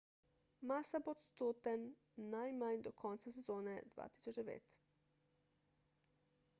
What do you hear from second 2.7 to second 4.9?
do konca sezone 2009